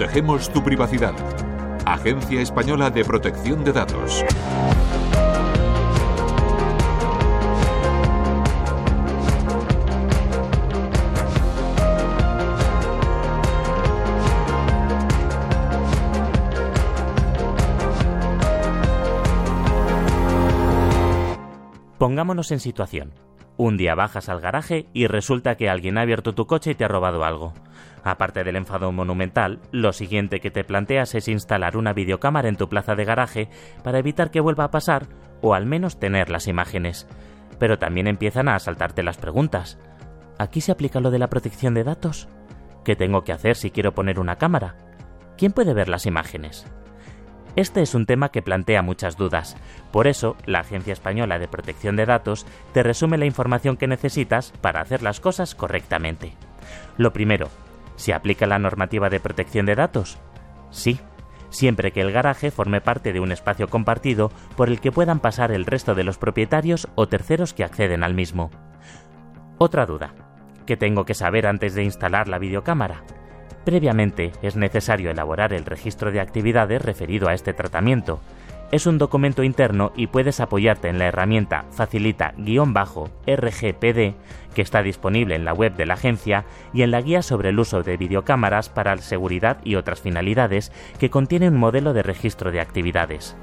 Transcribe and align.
Protegemos 0.00 0.50
tu 0.50 0.64
privacidad. 0.64 1.12
Agencia 1.84 2.40
Española 2.40 2.88
de 2.88 3.04
Protección 3.04 3.62
de 3.64 3.72
Datos. 3.74 4.24
Pongámonos 21.98 22.50
en 22.52 22.60
situación. 22.60 23.29
Un 23.62 23.76
día 23.76 23.94
bajas 23.94 24.30
al 24.30 24.40
garaje 24.40 24.86
y 24.94 25.06
resulta 25.06 25.56
que 25.56 25.68
alguien 25.68 25.98
ha 25.98 26.00
abierto 26.00 26.34
tu 26.34 26.46
coche 26.46 26.70
y 26.70 26.74
te 26.74 26.86
ha 26.86 26.88
robado 26.88 27.24
algo. 27.24 27.52
Aparte 28.02 28.42
del 28.42 28.56
enfado 28.56 28.90
monumental, 28.90 29.60
lo 29.70 29.92
siguiente 29.92 30.40
que 30.40 30.50
te 30.50 30.64
planteas 30.64 31.14
es 31.14 31.28
instalar 31.28 31.76
una 31.76 31.92
videocámara 31.92 32.48
en 32.48 32.56
tu 32.56 32.70
plaza 32.70 32.94
de 32.94 33.04
garaje 33.04 33.50
para 33.84 33.98
evitar 33.98 34.30
que 34.30 34.40
vuelva 34.40 34.64
a 34.64 34.70
pasar 34.70 35.08
o 35.42 35.52
al 35.52 35.66
menos 35.66 36.00
tener 36.00 36.30
las 36.30 36.48
imágenes. 36.48 37.06
Pero 37.58 37.78
también 37.78 38.06
empiezan 38.06 38.48
a 38.48 38.54
asaltarte 38.54 39.02
las 39.02 39.18
preguntas. 39.18 39.78
¿Aquí 40.38 40.62
se 40.62 40.72
aplica 40.72 41.00
lo 41.00 41.10
de 41.10 41.18
la 41.18 41.28
protección 41.28 41.74
de 41.74 41.84
datos? 41.84 42.30
¿Qué 42.82 42.96
tengo 42.96 43.24
que 43.24 43.32
hacer 43.34 43.56
si 43.56 43.70
quiero 43.70 43.92
poner 43.92 44.20
una 44.20 44.36
cámara? 44.36 44.76
¿Quién 45.36 45.52
puede 45.52 45.74
ver 45.74 45.90
las 45.90 46.06
imágenes? 46.06 46.64
Este 47.56 47.82
es 47.82 47.94
un 47.94 48.06
tema 48.06 48.30
que 48.30 48.42
plantea 48.42 48.82
muchas 48.82 49.16
dudas. 49.16 49.56
Por 49.92 50.06
eso, 50.06 50.36
la 50.46 50.60
Agencia 50.60 50.92
Española 50.92 51.38
de 51.38 51.48
Protección 51.48 51.96
de 51.96 52.06
Datos 52.06 52.46
te 52.72 52.82
resume 52.82 53.18
la 53.18 53.26
información 53.26 53.76
que 53.76 53.88
necesitas 53.88 54.52
para 54.60 54.80
hacer 54.80 55.02
las 55.02 55.20
cosas 55.20 55.54
correctamente. 55.54 56.34
Lo 56.96 57.12
primero, 57.12 57.48
¿se 57.96 58.14
aplica 58.14 58.46
la 58.46 58.58
normativa 58.58 59.10
de 59.10 59.20
protección 59.20 59.66
de 59.66 59.74
datos? 59.74 60.18
Sí, 60.70 61.00
siempre 61.50 61.90
que 61.90 62.00
el 62.00 62.12
garaje 62.12 62.50
forme 62.50 62.80
parte 62.80 63.12
de 63.12 63.20
un 63.20 63.32
espacio 63.32 63.68
compartido 63.68 64.30
por 64.56 64.68
el 64.68 64.80
que 64.80 64.92
puedan 64.92 65.18
pasar 65.18 65.50
el 65.50 65.66
resto 65.66 65.94
de 65.94 66.04
los 66.04 66.18
propietarios 66.18 66.88
o 66.94 67.08
terceros 67.08 67.52
que 67.52 67.64
acceden 67.64 68.04
al 68.04 68.14
mismo. 68.14 68.50
Otra 69.58 69.86
duda. 69.86 70.14
¿Qué 70.66 70.76
tengo 70.76 71.04
que 71.04 71.14
saber 71.14 71.48
antes 71.48 71.74
de 71.74 71.82
instalar 71.82 72.28
la 72.28 72.38
videocámara? 72.38 73.02
Previamente 73.64 74.32
es 74.42 74.56
necesario 74.56 75.10
elaborar 75.10 75.52
el 75.52 75.66
registro 75.66 76.12
de 76.12 76.20
actividades 76.20 76.82
referido 76.82 77.28
a 77.28 77.34
este 77.34 77.52
tratamiento. 77.52 78.20
Es 78.72 78.86
un 78.86 78.98
documento 78.98 79.42
interno 79.42 79.92
y 79.96 80.06
puedes 80.06 80.38
apoyarte 80.40 80.88
en 80.88 80.98
la 80.98 81.06
herramienta 81.06 81.66
Facilita-RGPD 81.76 84.14
que 84.54 84.62
está 84.62 84.82
disponible 84.82 85.34
en 85.34 85.44
la 85.44 85.52
web 85.52 85.76
de 85.76 85.84
la 85.86 85.94
agencia 85.94 86.44
y 86.72 86.82
en 86.82 86.92
la 86.92 87.02
guía 87.02 87.22
sobre 87.22 87.50
el 87.50 87.58
uso 87.58 87.82
de 87.82 87.96
videocámaras 87.96 88.68
para 88.68 88.96
seguridad 88.98 89.58
y 89.64 89.74
otras 89.74 90.00
finalidades 90.00 90.70
que 90.98 91.10
contiene 91.10 91.48
un 91.48 91.56
modelo 91.56 91.92
de 91.92 92.02
registro 92.02 92.52
de 92.52 92.60
actividades. 92.60 93.36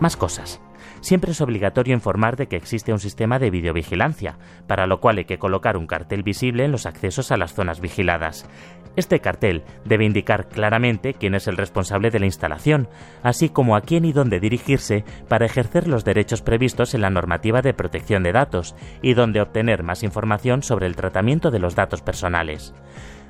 Más 0.00 0.16
cosas 0.16 0.60
siempre 1.00 1.32
es 1.32 1.40
obligatorio 1.40 1.94
informar 1.94 2.36
de 2.36 2.48
que 2.48 2.56
existe 2.56 2.92
un 2.92 2.98
sistema 2.98 3.38
de 3.38 3.50
videovigilancia, 3.50 4.38
para 4.66 4.86
lo 4.86 5.00
cual 5.00 5.18
hay 5.18 5.24
que 5.24 5.38
colocar 5.38 5.76
un 5.76 5.86
cartel 5.86 6.22
visible 6.22 6.64
en 6.64 6.72
los 6.72 6.86
accesos 6.86 7.32
a 7.32 7.36
las 7.36 7.54
zonas 7.54 7.80
vigiladas. 7.80 8.48
Este 8.96 9.20
cartel 9.20 9.62
debe 9.84 10.06
indicar 10.06 10.48
claramente 10.48 11.12
quién 11.12 11.34
es 11.34 11.46
el 11.48 11.58
responsable 11.58 12.10
de 12.10 12.18
la 12.18 12.26
instalación, 12.26 12.88
así 13.22 13.50
como 13.50 13.76
a 13.76 13.82
quién 13.82 14.06
y 14.06 14.12
dónde 14.12 14.40
dirigirse 14.40 15.04
para 15.28 15.44
ejercer 15.44 15.86
los 15.86 16.04
derechos 16.04 16.40
previstos 16.40 16.94
en 16.94 17.02
la 17.02 17.10
normativa 17.10 17.60
de 17.60 17.74
protección 17.74 18.22
de 18.22 18.32
datos 18.32 18.74
y 19.02 19.12
dónde 19.12 19.42
obtener 19.42 19.82
más 19.82 20.02
información 20.02 20.62
sobre 20.62 20.86
el 20.86 20.96
tratamiento 20.96 21.50
de 21.50 21.58
los 21.58 21.74
datos 21.74 22.00
personales. 22.00 22.74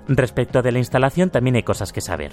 Respecto 0.08 0.62
de 0.62 0.70
la 0.70 0.78
instalación 0.78 1.30
también 1.30 1.56
hay 1.56 1.64
cosas 1.64 1.92
que 1.92 2.00
saber. 2.00 2.32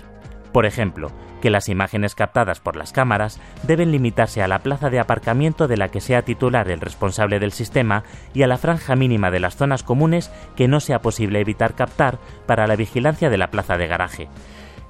Por 0.53 0.67
ejemplo, 0.67 1.11
que 1.41 1.49
las 1.49 1.67
imágenes 1.67 2.13
captadas 2.13 2.59
por 2.59 2.75
las 2.75 2.93
cámaras 2.93 3.41
deben 3.63 3.91
limitarse 3.91 4.43
a 4.43 4.47
la 4.47 4.59
plaza 4.59 4.91
de 4.91 4.99
aparcamiento 4.99 5.67
de 5.67 5.77
la 5.77 5.89
que 5.89 5.99
sea 5.99 6.21
titular 6.21 6.69
el 6.69 6.79
responsable 6.79 7.39
del 7.39 7.51
sistema 7.51 8.03
y 8.33 8.43
a 8.43 8.47
la 8.47 8.59
franja 8.59 8.95
mínima 8.95 9.31
de 9.31 9.39
las 9.39 9.57
zonas 9.57 9.81
comunes 9.81 10.31
que 10.55 10.67
no 10.67 10.79
sea 10.79 11.01
posible 11.01 11.41
evitar 11.41 11.73
captar 11.73 12.19
para 12.45 12.67
la 12.67 12.75
vigilancia 12.75 13.31
de 13.31 13.37
la 13.37 13.49
plaza 13.49 13.77
de 13.77 13.87
garaje. 13.87 14.29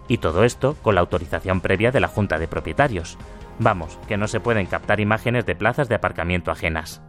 Y 0.10 0.18
todo 0.18 0.44
esto 0.44 0.76
con 0.82 0.96
la 0.96 1.02
autorización 1.02 1.62
previa 1.62 1.92
de 1.92 2.02
la 2.02 2.10
Junta 2.10 2.38
de 2.38 2.50
Propietarios. 2.50 3.18
Vamos, 3.58 3.98
que 4.10 4.18
no 4.18 4.28
se 4.28 4.42
pueden 4.42 4.66
captar 4.66 5.00
imágenes 5.00 5.46
de 5.46 5.56
plazas 5.56 5.88
de 5.88 5.96
aparcamiento 5.96 6.52
ajenas. 6.52 7.02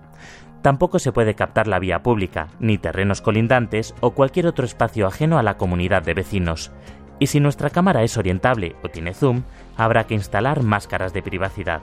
Tampoco 0.63 0.99
se 0.99 1.13
puede 1.13 1.35
captar 1.35 1.67
la 1.67 1.79
vía 1.79 2.03
pública, 2.03 2.49
ni 2.61 2.79
terrenos 2.79 3.21
colindantes 3.21 3.95
o 4.01 4.13
cualquier 4.13 4.47
otro 4.47 4.65
espacio 4.65 5.07
ajeno 5.07 5.39
a 5.39 5.43
la 5.43 5.59
comunidad 5.59 6.03
de 6.03 6.15
vecinos. 6.15 6.73
Y 7.19 7.29
si 7.29 7.41
nuestra 7.41 7.71
cámara 7.71 8.03
es 8.03 8.17
orientable 8.17 8.77
o 8.83 8.89
tiene 8.89 9.15
zoom, 9.15 9.43
habrá 9.77 10.07
que 10.07 10.15
instalar 10.15 10.63
máscaras 10.63 11.13
de 11.13 11.23
privacidad. 11.23 11.83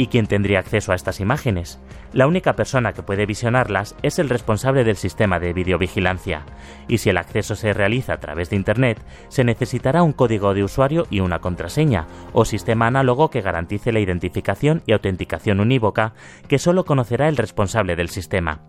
¿Y 0.00 0.06
quién 0.06 0.28
tendría 0.28 0.60
acceso 0.60 0.92
a 0.92 0.94
estas 0.94 1.18
imágenes? 1.18 1.80
La 2.12 2.28
única 2.28 2.54
persona 2.54 2.92
que 2.92 3.02
puede 3.02 3.26
visionarlas 3.26 3.96
es 4.02 4.20
el 4.20 4.28
responsable 4.28 4.84
del 4.84 4.96
sistema 4.96 5.40
de 5.40 5.52
videovigilancia, 5.52 6.42
y 6.86 6.98
si 6.98 7.10
el 7.10 7.18
acceso 7.18 7.56
se 7.56 7.72
realiza 7.72 8.12
a 8.12 8.20
través 8.20 8.48
de 8.48 8.56
Internet, 8.56 9.02
se 9.26 9.42
necesitará 9.42 10.04
un 10.04 10.12
código 10.12 10.54
de 10.54 10.62
usuario 10.62 11.08
y 11.10 11.18
una 11.18 11.40
contraseña, 11.40 12.06
o 12.32 12.44
sistema 12.44 12.86
análogo 12.86 13.28
que 13.28 13.40
garantice 13.40 13.90
la 13.90 13.98
identificación 13.98 14.82
y 14.86 14.92
autenticación 14.92 15.58
unívoca 15.58 16.14
que 16.46 16.60
solo 16.60 16.84
conocerá 16.84 17.28
el 17.28 17.36
responsable 17.36 17.96
del 17.96 18.08
sistema. 18.08 18.60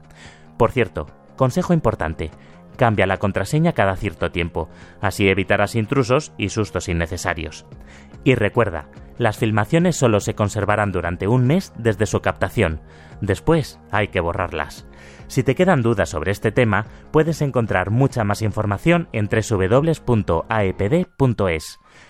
Por 0.58 0.72
cierto, 0.72 1.06
consejo 1.36 1.74
importante, 1.74 2.32
Cambia 2.80 3.06
la 3.06 3.18
contraseña 3.18 3.74
cada 3.74 3.98
cierto 3.98 4.32
tiempo, 4.32 4.70
así 5.02 5.28
evitarás 5.28 5.76
intrusos 5.76 6.32
y 6.38 6.48
sustos 6.48 6.88
innecesarios. 6.88 7.66
Y 8.24 8.36
recuerda, 8.36 8.88
las 9.18 9.38
filmaciones 9.38 9.98
solo 9.98 10.22
se 10.22 10.34
conservarán 10.34 10.94
durante 10.94 11.28
un 11.28 11.46
mes 11.46 11.74
desde 11.78 12.06
su 12.06 12.22
captación, 12.22 12.80
después 13.20 13.82
hay 13.92 14.08
que 14.08 14.22
borrarlas. 14.22 14.88
Si 15.28 15.44
te 15.44 15.56
quedan 15.56 15.82
dudas 15.82 16.08
sobre 16.08 16.32
este 16.32 16.54
tema, 16.54 16.86
puedes 17.12 17.42
encontrar 17.42 17.90
mucha 17.90 18.24
más 18.24 18.42
información 18.42 19.10
en 19.12 19.28
www.aepd.es. 19.28 20.00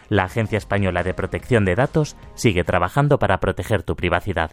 La 0.09 0.25
Agencia 0.25 0.59
Española 0.59 1.01
de 1.01 1.15
Protección 1.15 1.65
de 1.65 1.73
Datos 1.73 2.15
sigue 2.35 2.63
trabajando 2.63 3.17
para 3.17 3.39
proteger 3.39 3.81
tu 3.81 3.95
privacidad. 3.95 4.51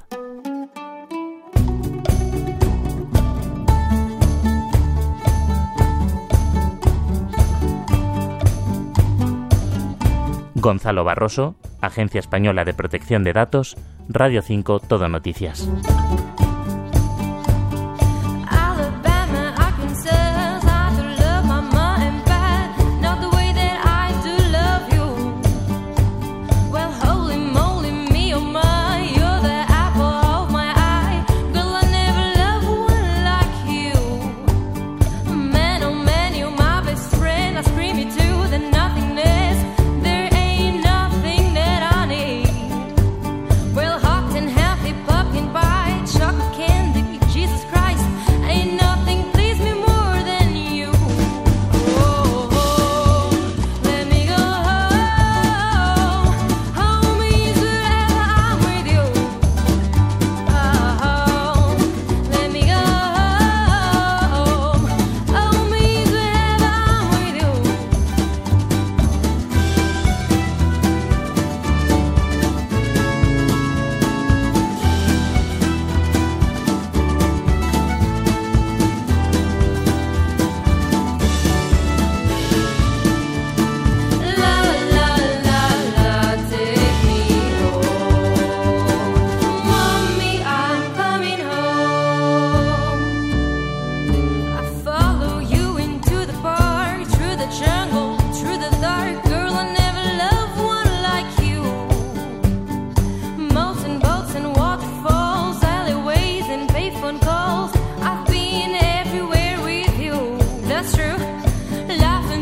Gonzalo 10.66 11.04
Barroso, 11.04 11.54
Agencia 11.80 12.18
Española 12.18 12.64
de 12.64 12.74
Protección 12.74 13.22
de 13.22 13.32
Datos, 13.32 13.76
Radio 14.08 14.42
5 14.42 14.80
Todo 14.80 15.08
Noticias. 15.08 15.70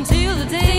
until 0.05 0.37
the 0.37 0.45
day 0.45 0.74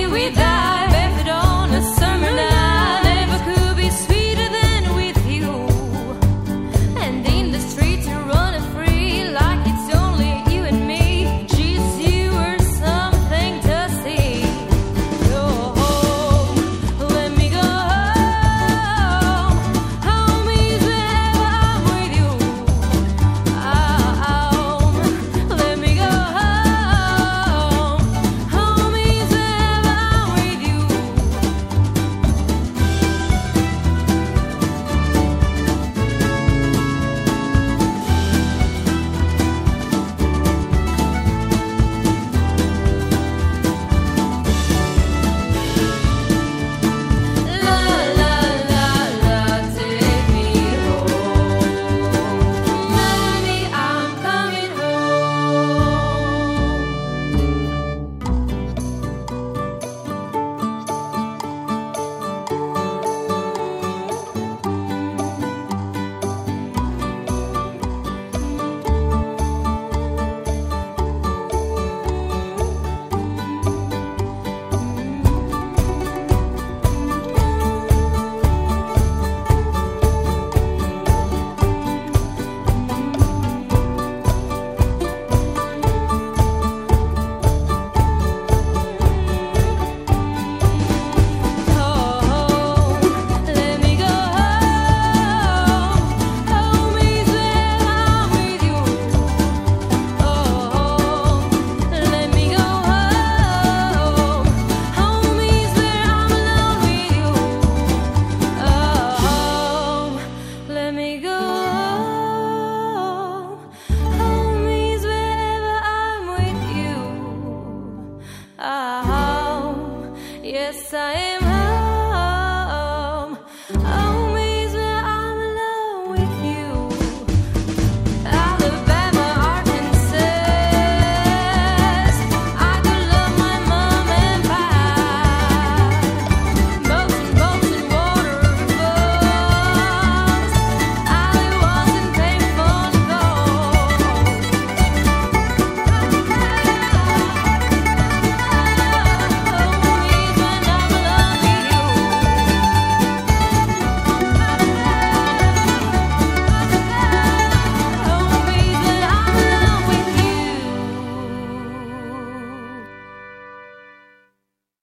Yes, 120.66 120.94
I 120.96 121.12
am. 121.14 121.45